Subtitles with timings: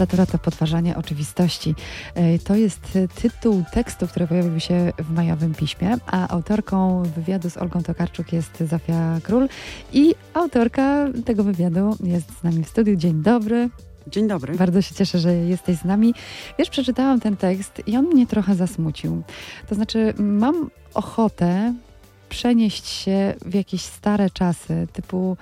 [0.00, 1.74] Literatura to podważanie oczywistości.
[2.14, 7.56] E, to jest tytuł tekstu, który pojawił się w majowym piśmie, a autorką wywiadu z
[7.56, 9.48] Olgą Tokarczuk jest Zofia Król
[9.92, 12.96] i autorka tego wywiadu jest z nami w studiu.
[12.96, 13.68] Dzień dobry.
[14.06, 14.54] Dzień dobry.
[14.54, 16.14] Bardzo się cieszę, że jesteś z nami.
[16.58, 19.22] Wiesz, przeczytałam ten tekst i on mnie trochę zasmucił.
[19.68, 21.74] To znaczy, mam ochotę
[22.30, 25.36] przenieść się w jakieś stare czasy, typu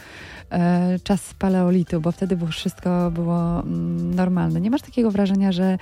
[0.51, 4.61] e, czas paleolitu, bo wtedy było wszystko było mm, normalne.
[4.61, 5.79] Nie masz takiego wrażenia, że e,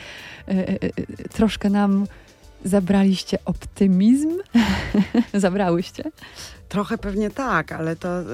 [0.48, 2.06] e, e troszkę nam
[2.64, 4.38] zabraliście optymizm?
[5.34, 6.04] Zabrałyście?
[6.68, 8.24] Trochę pewnie tak, ale to y,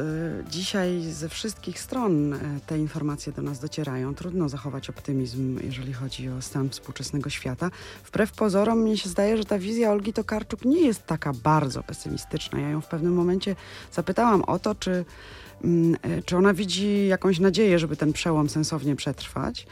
[0.50, 4.14] dzisiaj ze wszystkich stron y, te informacje do nas docierają.
[4.14, 7.70] Trudno zachować optymizm, jeżeli chodzi o stan współczesnego świata.
[8.06, 12.60] Wbrew pozorom, mnie się zdaje, że ta wizja Olgi Tokarczuk nie jest taka bardzo pesymistyczna.
[12.60, 13.56] Ja ją w pewnym momencie
[13.92, 15.04] zapytałam o to, czy
[15.64, 19.66] Mm, e, czy ona widzi jakąś nadzieję, żeby ten przełom sensownie przetrwać.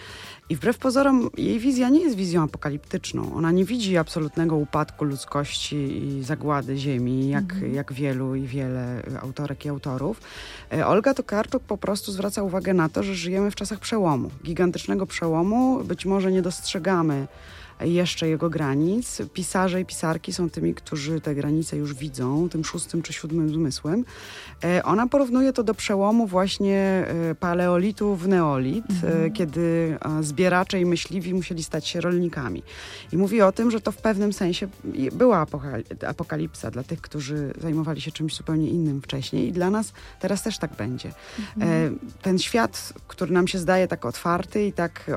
[0.50, 3.34] I wbrew pozorom jej wizja nie jest wizją apokaliptyczną.
[3.34, 7.74] Ona nie widzi absolutnego upadku ludzkości i zagłady ziemi, jak, mhm.
[7.74, 10.20] jak wielu i wiele autorek i autorów.
[10.72, 15.06] E, Olga Tokarczuk po prostu zwraca uwagę na to, że żyjemy w czasach przełomu, gigantycznego
[15.06, 15.84] przełomu.
[15.84, 17.26] Być może nie dostrzegamy
[17.84, 19.22] jeszcze jego granic.
[19.32, 24.04] Pisarze i pisarki są tymi, którzy te granice już widzą, tym szóstym czy siódmym zmysłem.
[24.64, 26.76] E, ona porównuje to do przełomu właśnie
[27.30, 29.32] e, paleolitu w neolit, e, mhm.
[29.32, 32.62] kiedy zbieracze i myśliwi musieli stać się rolnikami.
[33.12, 34.68] I mówi o tym, że to w pewnym sensie
[35.12, 35.46] była
[36.06, 40.58] apokalipsa dla tych, którzy zajmowali się czymś zupełnie innym wcześniej i dla nas teraz też
[40.58, 41.12] tak będzie.
[41.56, 41.98] Mhm.
[42.22, 45.10] Ten świat, który nam się zdaje tak otwarty i tak,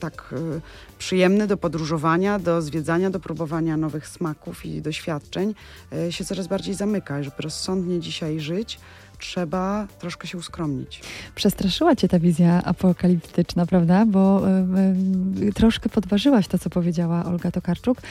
[0.00, 0.34] tak
[0.98, 1.56] przyjemny do
[1.86, 5.54] podróżowania, do zwiedzania, do próbowania nowych smaków i doświadczeń,
[5.92, 7.22] e, się coraz bardziej zamyka.
[7.22, 8.78] Żeby rozsądnie dzisiaj żyć,
[9.18, 11.02] trzeba troszkę się uskromnić.
[11.34, 14.06] Przestraszyła cię ta wizja apokaliptyczna, prawda?
[14.06, 14.42] Bo
[15.38, 18.02] y, y, troszkę podważyłaś to, co powiedziała Olga Tokarczuk y,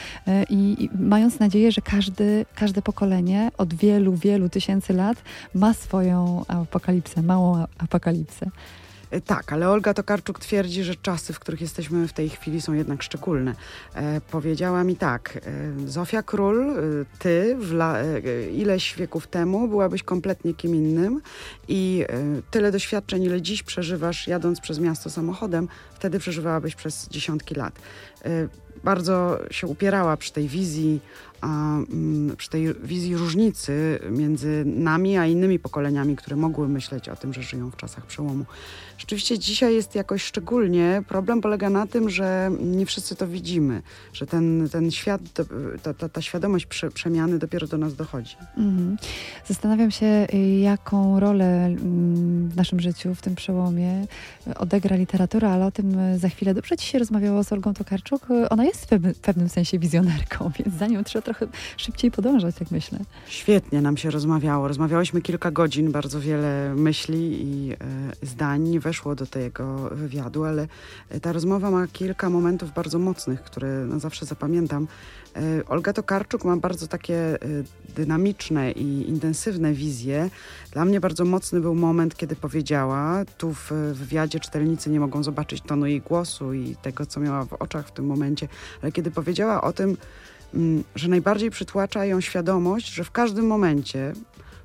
[0.50, 5.16] i mając nadzieję, że każdy, każde pokolenie od wielu, wielu tysięcy lat
[5.54, 8.50] ma swoją apokalipsę, małą apokalipsę.
[9.10, 12.72] E, tak, ale Olga Tokarczuk twierdzi, że czasy, w których jesteśmy w tej chwili są
[12.72, 13.54] jednak szczególne.
[13.94, 16.74] E, powiedziała mi tak, e, Zofia Król, e,
[17.18, 21.20] ty la, e, ileś wieków temu byłabyś kompletnie kim innym
[21.68, 27.54] i e, tyle doświadczeń, ile dziś przeżywasz jadąc przez miasto samochodem, wtedy przeżywałabyś przez dziesiątki
[27.54, 27.78] lat.
[28.84, 31.00] bardzo się upierała przy tej wizji
[32.36, 37.42] przy tej wizji różnicy między nami a innymi pokoleniami, które mogły myśleć o tym, że
[37.42, 38.44] żyją w czasach przełomu.
[38.98, 41.02] Rzeczywiście dzisiaj jest jakoś szczególnie.
[41.08, 45.20] Problem polega na tym, że nie wszyscy to widzimy, że ten, ten świat,
[45.82, 48.36] ta, ta, ta świadomość prze, przemiany dopiero do nas dochodzi.
[48.56, 48.96] Mhm.
[49.46, 50.06] Zastanawiam się,
[50.60, 54.06] jaką rolę mm, w naszym życiu, w tym przełomie
[54.56, 56.54] odegra literatura, ale o tym za chwilę.
[56.54, 58.26] Dobrze ci się rozmawiało z Olgą Tokarczuk.
[58.50, 61.35] Ona jest w pewnym sensie wizjonerką, więc za nią trzeba trochę
[61.76, 62.98] szybciej podążać, jak myślę.
[63.26, 64.68] Świetnie nam się rozmawiało.
[64.68, 67.76] Rozmawiałyśmy kilka godzin, bardzo wiele myśli i e,
[68.22, 70.68] zdań weszło do tego wywiadu, ale
[71.22, 74.88] ta rozmowa ma kilka momentów bardzo mocnych, które na zawsze zapamiętam.
[75.36, 77.38] E, Olga Tokarczuk ma bardzo takie e,
[77.96, 80.30] dynamiczne i intensywne wizje.
[80.72, 85.60] Dla mnie bardzo mocny był moment, kiedy powiedziała, tu w wywiadzie czytelnicy nie mogą zobaczyć
[85.60, 88.48] tonu jej głosu i tego, co miała w oczach w tym momencie,
[88.82, 89.96] ale kiedy powiedziała o tym,
[90.94, 94.12] że najbardziej przytłacza ją świadomość, że w każdym momencie,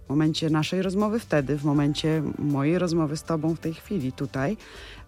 [0.06, 4.57] w momencie naszej rozmowy wtedy, w momencie mojej rozmowy z tobą w tej chwili tutaj,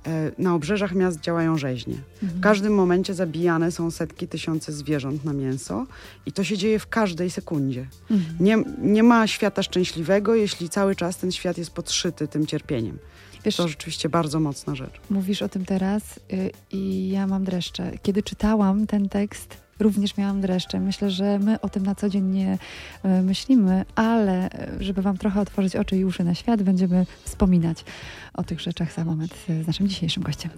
[0.08, 1.96] e, na obrzeżach miast działają rzeźnie.
[2.14, 2.40] Mhm.
[2.40, 5.86] W każdym momencie zabijane są setki tysiące zwierząt na mięso
[6.26, 7.88] i to się dzieje w każdej sekundzie.
[8.12, 8.36] Mhm.
[8.40, 12.98] Nie, nie ma świata szczęśliwego, jeśli cały czas ten świat jest podszyty tym cierpieniem.
[13.46, 15.02] Wiesz, to rzeczywiście bardzo mocna rzecz.
[15.10, 17.92] Mówisz o tym teraz yy, i ja mam dreszcze.
[18.04, 20.80] Kiedy czytałam ten tekst, również miałam dreszcze.
[20.80, 22.58] Myślę, że my o tym na co dzień nie
[23.04, 27.86] e, myślimy, ale e, żeby Wam trochę otworzyć oczy i uszy na świat, będziemy wspominać
[28.34, 30.52] o tych rzeczach za moment z naszym dzisiejszym gościem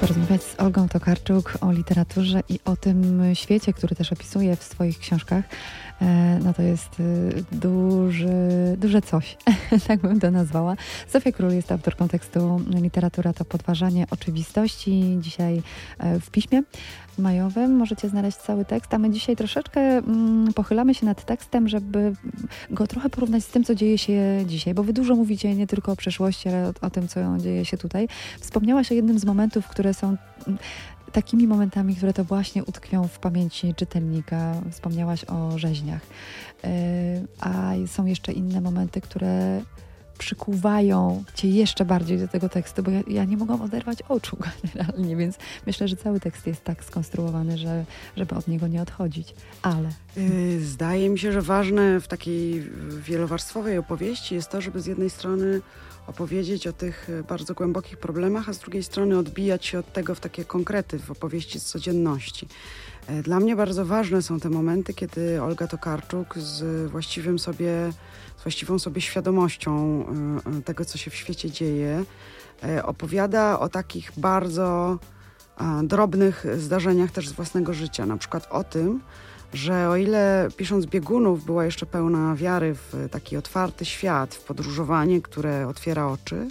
[0.00, 4.98] porozmawiać z Olgą Tokarczuk o literaturze i o tym świecie, który też opisuje w swoich
[4.98, 5.44] książkach.
[6.02, 6.90] E, no to jest
[7.52, 8.36] duży,
[8.78, 9.36] duże coś,
[9.88, 10.76] tak bym to nazwała.
[11.08, 15.16] Sofia Król jest autorką tekstu Literatura to podważanie oczywistości.
[15.20, 15.62] Dzisiaj
[16.20, 16.62] w piśmie
[17.18, 22.12] majowym możecie znaleźć cały tekst, a my dzisiaj troszeczkę mm, pochylamy się nad tekstem, żeby
[22.70, 25.92] go trochę porównać z tym, co dzieje się dzisiaj, bo wy dużo mówicie nie tylko
[25.92, 28.08] o przeszłości, ale o, o tym, co dzieje się tutaj.
[28.40, 30.16] Wspomniałaś o jednym z momentów, które są
[30.46, 30.58] mm,
[31.12, 34.54] takimi momentami, które to właśnie utkwią w pamięci czytelnika.
[34.70, 36.00] Wspomniałaś o rzeźniach,
[36.62, 36.70] yy,
[37.40, 39.60] a są jeszcze inne momenty, które
[40.18, 44.36] przykuwają cię jeszcze bardziej do tego tekstu, bo ja, ja, nie mogłam oderwać oczu
[44.74, 47.84] generalnie, więc myślę, że cały tekst jest tak skonstruowany, że,
[48.16, 49.34] żeby od niego nie odchodzić.
[49.62, 49.88] Ale...
[50.16, 55.10] Y, zdaje mi się, że ważne w takiej wielowarstwowej opowieści jest to, żeby z jednej
[55.10, 55.60] strony
[56.06, 60.20] opowiedzieć o tych bardzo głębokich problemach, a z drugiej strony odbijać się od tego w
[60.20, 62.48] takie konkrety, w opowieści z codzienności.
[63.06, 67.92] E, dla mnie bardzo ważne są te momenty, kiedy Olga Tokarczuk z właściwym sobie,
[68.36, 70.04] z właściwą sobie świadomością
[70.46, 72.04] e, e, tego, co się w świecie dzieje,
[72.82, 74.98] opowiada o takich bardzo
[75.82, 78.06] drobnych zdarzeniach też z własnego życia.
[78.06, 79.00] Na przykład o tym,
[79.52, 85.22] że o ile pisząc biegunów była jeszcze pełna wiary w taki otwarty świat, w podróżowanie,
[85.22, 86.48] które otwiera oczy,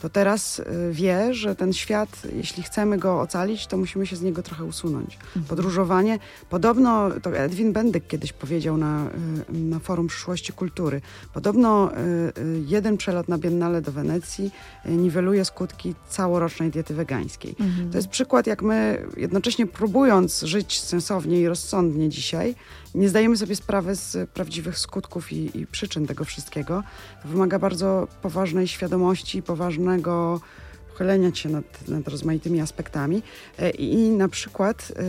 [0.00, 4.22] to teraz y, wie, że ten świat, jeśli chcemy go ocalić, to musimy się z
[4.22, 5.14] niego trochę usunąć.
[5.14, 5.44] Mhm.
[5.44, 6.18] Podróżowanie,
[6.50, 9.06] podobno, to Edwin Bendyk kiedyś powiedział na,
[9.50, 11.00] y, na forum Przyszłości Kultury,
[11.34, 12.32] podobno y,
[12.66, 14.50] jeden przelot na Biennale do Wenecji
[14.84, 17.54] niweluje skutki całorocznej diety wegańskiej.
[17.60, 17.90] Mhm.
[17.90, 22.54] To jest przykład, jak my jednocześnie próbując żyć sensownie i rozsądnie dzisiaj,
[22.94, 26.82] nie zdajemy sobie sprawy z prawdziwych skutków i, i przyczyn tego wszystkiego.
[27.22, 30.40] To wymaga bardzo poważnej świadomości, poważnego
[31.00, 33.22] pochylenia się nad, nad rozmaitymi aspektami.
[33.58, 35.02] E, I na przykład e,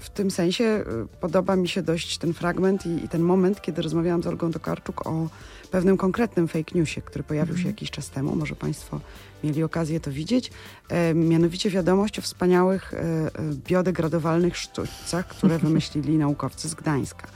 [0.00, 0.84] w tym sensie e,
[1.20, 5.06] podoba mi się dość ten fragment i, i ten moment, kiedy rozmawiałam z Olgą Tokarczuk
[5.06, 5.28] o
[5.68, 7.74] pewnym konkretnym fake newsie, który pojawił się mhm.
[7.74, 8.36] jakiś czas temu.
[8.36, 9.00] Może Państwo
[9.44, 10.50] mieli okazję to widzieć.
[10.88, 13.30] E, mianowicie wiadomość o wspaniałych e,
[13.68, 17.28] biodegradowalnych sztućcach, które wymyślili naukowcy z Gdańska.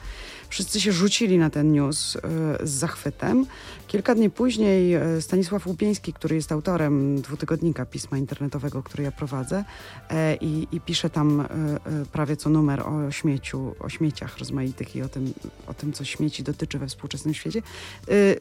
[0.52, 2.20] Wszyscy się rzucili na ten news e,
[2.67, 3.46] z zachwytem.
[3.87, 9.64] Kilka dni później e, Stanisław Łupieński, który jest autorem dwutygodnika pisma internetowego, który ja prowadzę
[10.11, 11.49] e, i, i pisze tam
[12.12, 15.32] prawie co numer o śmieciu, o śmieciach rozmaitych i o tym,
[15.67, 17.62] o tym, co śmieci dotyczy we współczesnym świecie,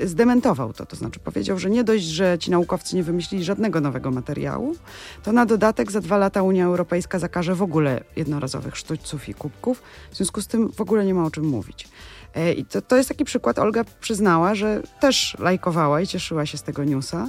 [0.05, 0.85] zdementował to.
[0.85, 4.75] To znaczy powiedział, że nie dość, że ci naukowcy nie wymyślili żadnego nowego materiału,
[5.23, 9.83] to na dodatek za dwa lata Unia Europejska zakaże w ogóle jednorazowych sztućców i kubków.
[10.11, 11.87] W związku z tym w ogóle nie ma o czym mówić.
[12.35, 13.59] E, I to, to jest taki przykład.
[13.59, 17.27] Olga przyznała, że też lajkowała i cieszyła się z tego newsa.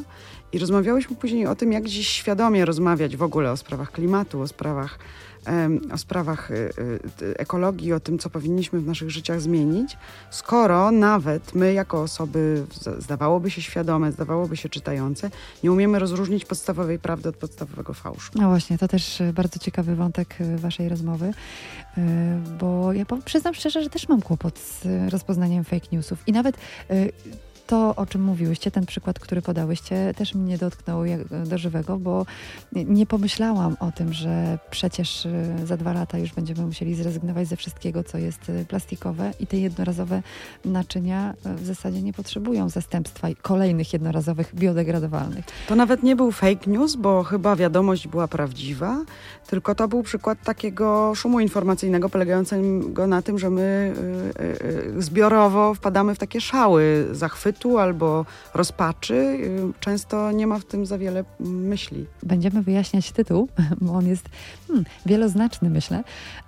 [0.53, 4.49] I rozmawiałyśmy później o tym, jak dziś świadomie rozmawiać w ogóle o sprawach klimatu, o
[4.49, 4.99] sprawach
[5.93, 6.55] o sprawach y,
[7.23, 9.97] y, ekologii, o tym, co powinniśmy w naszych życiach zmienić,
[10.31, 12.65] skoro nawet my, jako osoby,
[12.99, 15.31] zdawałoby się świadome, zdawałoby się czytające,
[15.63, 18.33] nie umiemy rozróżnić podstawowej prawdy od podstawowego fałszu.
[18.35, 21.33] No właśnie, to też y, bardzo ciekawy wątek waszej rozmowy,
[22.61, 26.57] bo ja przyznam szczerze, że też mam kłopot z rozpoznaniem fake newsów i nawet
[27.67, 32.27] to, o czym mówiłyście, ten przykład, który podałyście, też mnie dotknął jak, do żywego, bo
[32.73, 37.57] nie pomyślałam o tym, że przecież y, za dwa lata już będziemy musieli zrezygnować ze
[37.57, 40.23] wszystkiego, co jest y, plastikowe i te jednorazowe
[40.65, 45.45] naczynia y, w zasadzie nie potrzebują zastępstwa kolejnych jednorazowych biodegradowalnych.
[45.69, 49.05] To nawet nie był fake news, bo chyba wiadomość była prawdziwa,
[49.47, 53.95] tylko to był przykład takiego szumu informacyjnego polegającego na tym, że my
[54.99, 59.15] zbiorowo wpadamy w takie szały zachwytu, albo rozpaczy.
[59.15, 62.07] Y, często nie ma w tym za wiele myśli.
[62.23, 63.49] Będziemy wyjaśniać tytuł,
[63.81, 64.29] bo on jest
[64.69, 66.05] hmm, wieloznaczny, myślę.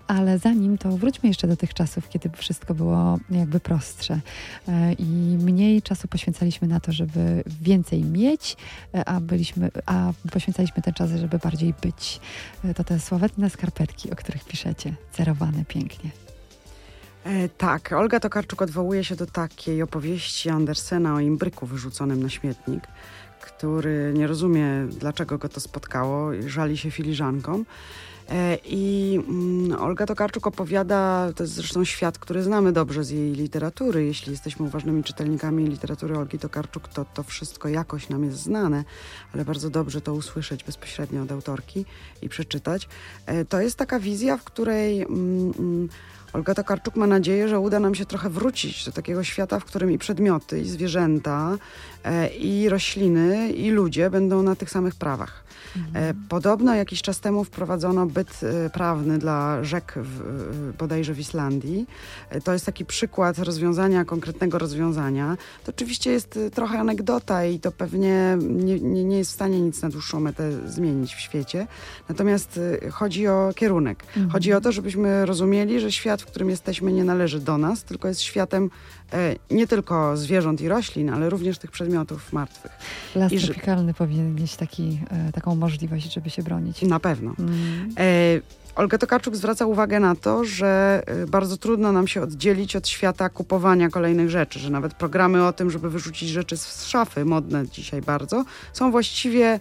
[0.06, 4.20] Ale zanim to wróćmy jeszcze do tych czasów, kiedy wszystko było jakby prostsze
[4.68, 5.04] e, i
[5.38, 8.56] mniej czasu poświęcaliśmy na to, żeby więcej mieć,
[8.94, 12.20] e, a, byliśmy, a poświęcaliśmy ten czas, żeby bardziej być.
[12.64, 16.10] E, to te sławetne skarpetki, o których piszecie, cerowane pięknie.
[17.24, 22.82] E, tak, Olga Tokarczuk odwołuje się do takiej opowieści Andersena o imbryku wyrzuconym na śmietnik,
[23.40, 27.64] który nie rozumie, dlaczego go to spotkało żali się filiżankom.
[28.30, 33.32] E, I mm, Olga Tokarczuk opowiada, to jest zresztą świat, który znamy dobrze z jej
[33.32, 34.04] literatury.
[34.04, 38.84] Jeśli jesteśmy uważnymi czytelnikami literatury Olgi Tokarczuk, to to wszystko jakoś nam jest znane,
[39.34, 41.84] ale bardzo dobrze to usłyszeć bezpośrednio od autorki
[42.22, 42.88] i przeczytać.
[43.26, 45.88] E, to jest taka wizja, w której mm, mm,
[46.34, 49.90] Olga Tokarczuk ma nadzieję, że uda nam się trochę wrócić do takiego świata, w którym
[49.90, 51.58] i przedmioty, i zwierzęta,
[52.04, 55.44] e, i rośliny, i ludzie będą na tych samych prawach.
[55.76, 56.24] Mhm.
[56.28, 61.86] Podobno jakiś czas temu wprowadzono byt e, prawny dla rzek w, bodajże w Islandii.
[62.30, 65.36] E, to jest taki przykład rozwiązania, konkretnego rozwiązania.
[65.64, 69.82] To oczywiście jest trochę anegdota i to pewnie nie, nie, nie jest w stanie nic
[69.82, 71.66] na dłuższą metę zmienić w świecie.
[72.08, 74.04] Natomiast chodzi o kierunek.
[74.06, 74.30] Mhm.
[74.30, 78.08] Chodzi o to, żebyśmy rozumieli, że świat, w którym jesteśmy, nie należy do nas, tylko
[78.08, 78.70] jest światem
[79.14, 82.72] E, nie tylko zwierząt i roślin, ale również tych przedmiotów martwych.
[83.14, 83.94] Las tropikalny że...
[83.94, 86.82] powinien mieć taki, e, taką możliwość, żeby się bronić.
[86.82, 87.34] Na pewno.
[87.38, 87.94] Mm.
[88.04, 88.40] E,
[88.76, 93.28] Olga Tokarczuk zwraca uwagę na to, że y, bardzo trudno nam się oddzielić od świata
[93.28, 98.02] kupowania kolejnych rzeczy, że nawet programy o tym, żeby wyrzucić rzeczy z szafy, modne dzisiaj
[98.02, 99.60] bardzo, są właściwie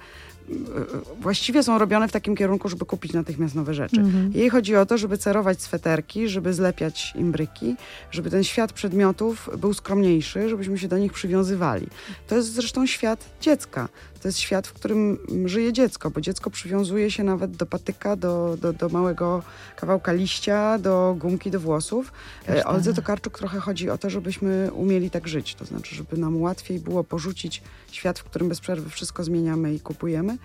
[1.22, 4.02] właściwie są robione w takim kierunku, żeby kupić natychmiast nowe rzeczy.
[4.02, 4.32] Mhm.
[4.34, 7.76] Jej chodzi o to, żeby cerować sweterki, żeby zlepiać imbryki,
[8.12, 11.88] żeby ten świat przedmiotów był skromniejszy, żebyśmy się do nich przywiązywali.
[12.28, 13.90] To jest zresztą świat dziecka.
[14.24, 18.58] To jest świat, w którym żyje dziecko, bo dziecko przywiązuje się nawet do patyka, do,
[18.58, 19.44] do, do małego
[19.75, 22.12] kawałka liścia, do gumki do włosów.
[22.50, 25.56] E, Oldze Tokarczuk trochę chodzi o to, żebyśmy umieli tak żyć.
[25.56, 29.80] To znaczy, żeby nam łatwiej było porzucić świat, w którym bez przerwy wszystko zmieniamy i
[29.80, 30.38] kupujemy,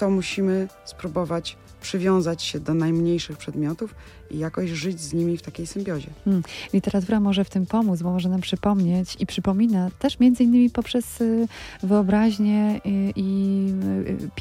[0.00, 3.94] to musimy spróbować przywiązać się do najmniejszych przedmiotów
[4.30, 6.10] i jakoś żyć z nimi w takiej symbiozie.
[6.24, 6.42] Hmm.
[6.72, 11.20] Literatura może w tym pomóc, bo może nam przypomnieć i przypomina też między innymi poprzez
[11.20, 11.48] y,
[11.82, 13.68] wyobraźnię y, i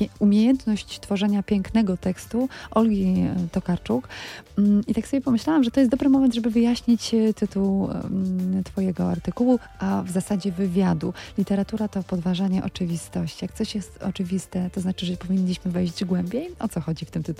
[0.01, 3.15] y, umiejętność tworzenia pięknego tekstu Olgi
[3.51, 4.07] Tokarczuk.
[4.55, 9.09] Hmm, I tak sobie pomyślałam, że to jest dobry moment, żeby wyjaśnić tytuł hmm, twojego
[9.09, 11.13] artykułu, a w zasadzie wywiadu.
[11.37, 13.45] Literatura to podważanie oczywistości.
[13.45, 16.49] Jak coś jest oczywiste, to znaczy, że powinniśmy wejść głębiej?
[16.59, 17.32] O co chodzi w tym tytule?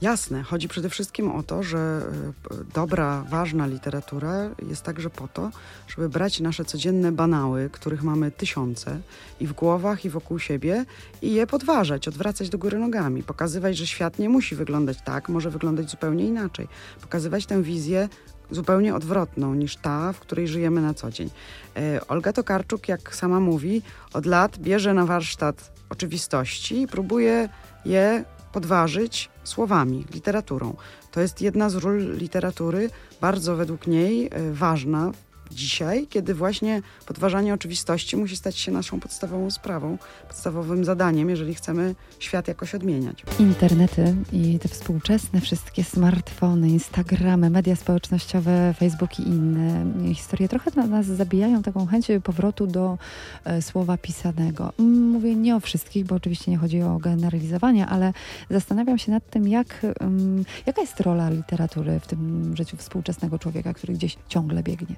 [0.00, 5.50] Jasne, chodzi przede wszystkim o to, że e, dobra, ważna literatura jest także po to,
[5.88, 9.00] żeby brać nasze codzienne banały, których mamy tysiące
[9.40, 10.84] i w głowach, i wokół siebie,
[11.22, 15.50] i je podważać, odwracać do góry nogami, pokazywać, że świat nie musi wyglądać tak, może
[15.50, 16.68] wyglądać zupełnie inaczej,
[17.00, 18.08] pokazywać tę wizję
[18.50, 21.30] zupełnie odwrotną niż ta, w której żyjemy na co dzień.
[21.76, 27.48] E, Olga Tokarczuk, jak sama mówi, od lat bierze na warsztat oczywistości i próbuje
[27.84, 30.76] je podważyć słowami, literaturą.
[31.10, 32.90] To jest jedna z ról literatury,
[33.20, 35.12] bardzo według niej e, ważna
[35.50, 41.94] dzisiaj, kiedy właśnie podważanie oczywistości musi stać się naszą podstawową sprawą, podstawowym zadaniem, jeżeli chcemy
[42.18, 43.24] świat jakoś odmieniać.
[43.38, 51.06] Internety i te współczesne wszystkie smartfony, Instagramy, media społecznościowe, Facebook i inne historie trochę nas
[51.06, 52.98] zabijają taką chęć powrotu do
[53.44, 54.72] e, słowa pisanego.
[55.12, 58.12] Mówię nie o wszystkich, bo oczywiście nie chodzi o generalizowanie, ale
[58.50, 63.74] zastanawiam się nad tym, jak, um, jaka jest rola literatury w tym życiu współczesnego człowieka,
[63.74, 64.96] który gdzieś ciągle biegnie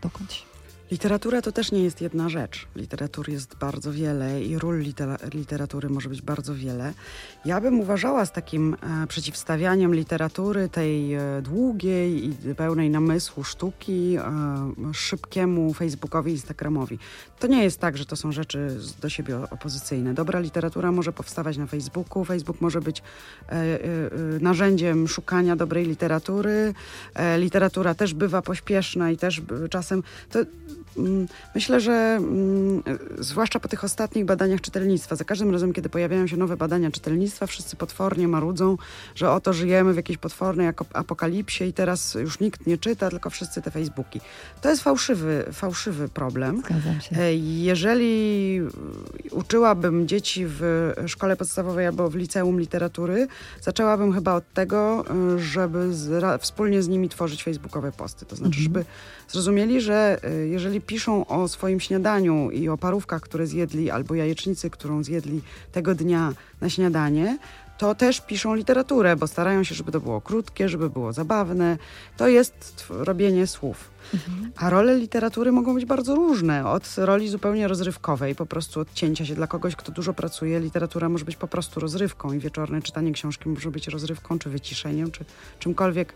[0.00, 0.44] 的空气。
[0.90, 2.66] Literatura to też nie jest jedna rzecz.
[2.76, 4.84] Literatury jest bardzo wiele i ról
[5.34, 6.92] literatury może być bardzo wiele.
[7.44, 14.16] Ja bym uważała z takim e, przeciwstawianiem literatury, tej e, długiej i pełnej namysłu sztuki,
[14.16, 16.98] e, szybkiemu Facebookowi, Instagramowi.
[17.38, 20.14] To nie jest tak, że to są rzeczy do siebie opozycyjne.
[20.14, 23.02] Dobra literatura może powstawać na Facebooku, Facebook może być
[23.48, 23.78] e, e, e,
[24.40, 26.74] narzędziem szukania dobrej literatury.
[27.38, 30.02] literatura też bywa pośpieszna i też czasem.
[30.30, 30.38] To,
[31.54, 32.82] myślę, że mm,
[33.18, 37.46] zwłaszcza po tych ostatnich badaniach czytelnictwa, za każdym razem, kiedy pojawiają się nowe badania czytelnictwa,
[37.46, 38.76] wszyscy potwornie marudzą,
[39.14, 43.62] że oto żyjemy w jakiejś potwornej apokalipsie i teraz już nikt nie czyta, tylko wszyscy
[43.62, 44.20] te Facebooki.
[44.60, 46.62] To jest fałszywy, fałszywy problem.
[47.18, 48.60] E, jeżeli
[49.30, 53.28] uczyłabym dzieci w szkole podstawowej albo w liceum literatury,
[53.60, 55.04] zaczęłabym chyba od tego,
[55.34, 58.26] e, żeby z, wspólnie z nimi tworzyć facebookowe posty.
[58.26, 58.64] To znaczy, mhm.
[58.64, 58.84] żeby
[59.28, 64.70] zrozumieli, że e, jeżeli piszą o swoim śniadaniu i o parówkach, które zjedli, albo jajecznicy,
[64.70, 67.38] którą zjedli tego dnia na śniadanie,
[67.78, 71.78] to też piszą literaturę, bo starają się, żeby to było krótkie, żeby było zabawne.
[72.16, 73.90] To jest robienie słów.
[74.14, 74.52] Mhm.
[74.56, 76.66] A role literatury mogą być bardzo różne.
[76.70, 80.60] Od roli zupełnie rozrywkowej, po prostu odcięcia się dla kogoś, kto dużo pracuje.
[80.60, 85.10] Literatura może być po prostu rozrywką i wieczorne czytanie książki może być rozrywką, czy wyciszeniem,
[85.10, 85.24] czy
[85.58, 86.12] czymkolwiek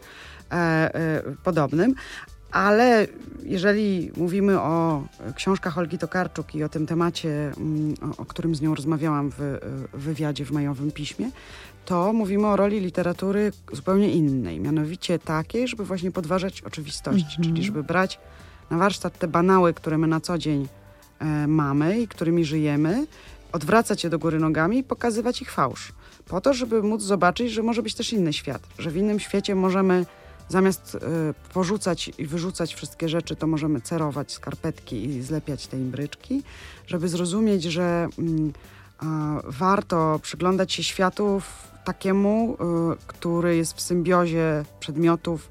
[0.51, 1.95] e, e, podobnym.
[2.53, 3.07] Ale
[3.43, 5.03] jeżeli mówimy o
[5.35, 9.59] książkach Olgi Tokarczuk i o tym temacie, mm, o, którym z nią rozmawiałam w,
[9.93, 11.31] wywiadzie w majowym piśmie,
[11.85, 17.43] to mówimy o roli literatury zupełnie innej, mianowicie takiej, żeby właśnie podważać oczywistości, -hmm.
[17.43, 18.19] czyli żeby brać
[18.71, 20.69] na warsztat te banały, które my na co dzień
[21.19, 23.07] e, mamy i którymi żyjemy,
[23.53, 25.93] odwracać je do góry nogami i pokazywać ich fałsz.
[26.29, 29.55] Po to, żeby móc zobaczyć, że może być też inny świat, że w innym świecie
[29.55, 30.07] możemy
[30.49, 30.99] Zamiast y,
[31.53, 36.43] porzucać i wyrzucać wszystkie rzeczy, to możemy cerować skarpetki i zlepiać te imbryczki,
[36.87, 38.53] żeby zrozumieć, że y,
[39.45, 41.43] warto przyglądać się światu
[41.85, 42.57] takiemu, y,
[43.07, 45.51] który jest w symbiozie przedmiotów,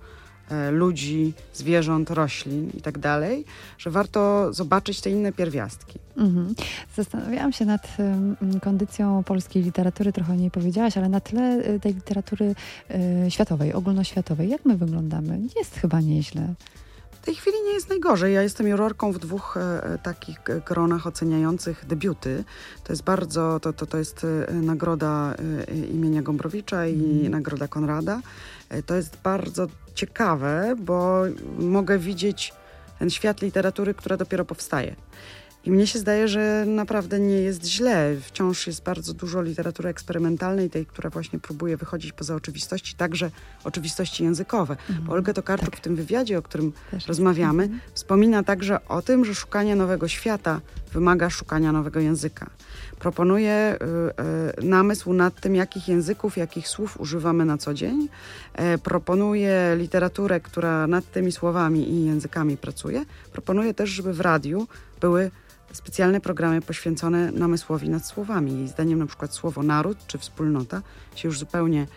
[0.72, 3.46] ludzi, zwierząt, roślin i tak dalej,
[3.78, 6.00] że warto zobaczyć te inne pierwiastki.
[6.18, 6.56] Mhm.
[6.96, 7.98] Zastanawiałam się nad
[8.62, 12.56] kondycją polskiej literatury, trochę o niej powiedziałaś, ale na tle e, tej literatury
[12.90, 14.50] e, światowej, ogólnoświatowej.
[14.50, 15.40] Jak my wyglądamy?
[15.56, 16.54] Jest chyba nieźle.
[17.22, 18.34] W tej chwili nie jest najgorzej.
[18.34, 22.44] Ja jestem jurorką w dwóch e, takich gronach oceniających debiuty.
[22.84, 25.36] To jest bardzo, to, to, to jest e, nagroda
[25.68, 27.32] e, imienia Gombrowicza i mm.
[27.32, 28.22] nagroda Konrada.
[28.70, 31.24] E, to jest bardzo ciekawe, bo
[31.60, 32.54] mogę widzieć
[33.00, 34.96] ten świat literatury, która dopiero powstaje.
[35.66, 38.16] I mnie się zdaje, że naprawdę nie jest źle.
[38.22, 43.32] Wciąż jest bardzo dużo literatury eksperymentalnej, tej, która właśnie próbuje wychodzić poza oczywistości, także
[43.64, 44.78] oczywistości językowe.
[44.90, 45.10] Mhm.
[45.10, 45.80] Olga Tokarczuk tak.
[45.80, 47.64] w tym wywiadzie, o którym Też rozmawiamy.
[47.64, 47.82] Mhm.
[47.94, 50.62] wspomina także o tym, że szukanie nowego świata
[50.94, 52.50] wymaga szukania nowego języka.
[53.00, 53.76] Proponuje
[54.60, 58.10] y, y, namysł nad tym, jakich języków, jakich słów używamy na co dzień.
[58.54, 63.06] E, proponuje literaturę, która nad tymi słowami i językami pracuje.
[63.34, 64.68] Proponuje też, żeby w radiu
[65.02, 65.32] były
[65.74, 68.58] specjalne programy poświęcone namysłowi nad słowami.
[68.58, 70.82] Jej zdaniem na przykład słowo naród czy wspólnota
[71.16, 71.88] się już zupełnie,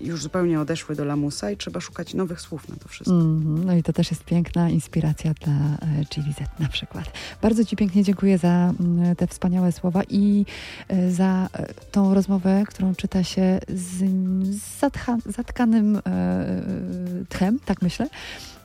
[0.00, 3.16] już zupełnie odeszły do lamusa i trzeba szukać nowych słów na to wszystko.
[3.16, 7.12] Mm, no i to też jest piękna inspiracja dla e, GVZ na przykład.
[7.42, 10.46] Bardzo Ci pięknie dziękuję za mm, te wspaniałe słowa i
[10.88, 14.04] e, za e, tą rozmowę, którą czyta się z,
[14.56, 14.80] z
[15.26, 16.00] zatkanym e,
[17.28, 18.08] tchem, tak myślę.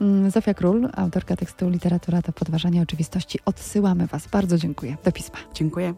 [0.01, 3.39] Mm, Zofia Król, autorka tekstu Literatura to podważanie oczywistości.
[3.45, 4.27] Odsyłamy Was.
[4.27, 4.97] Bardzo dziękuję.
[5.03, 5.37] Do pisma.
[5.53, 5.93] Dziękuję.